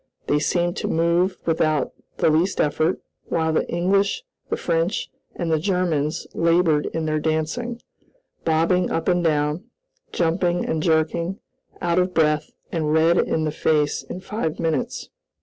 They 0.25 0.39
seemed 0.39 0.75
to 0.77 0.87
move 0.87 1.37
without 1.45 1.93
the 2.17 2.31
least 2.31 2.59
effort, 2.59 2.99
while 3.25 3.53
the 3.53 3.69
English, 3.71 4.23
the 4.49 4.57
French, 4.57 5.11
and 5.35 5.51
the 5.51 5.59
Germans 5.59 6.25
labored 6.33 6.87
in 6.87 7.05
their 7.05 7.19
dancing, 7.19 7.79
bobbing 8.43 8.89
up 8.89 9.07
and 9.07 9.23
down, 9.23 9.65
jumping 10.11 10.65
and 10.65 10.81
jerking, 10.81 11.37
out 11.83 11.99
of 11.99 12.15
breath 12.15 12.49
and 12.71 12.91
red 12.91 13.19
in 13.19 13.43
the 13.43 13.51
face 13.51 14.01
in 14.01 14.21
five 14.21 14.59
minutes. 14.59 15.09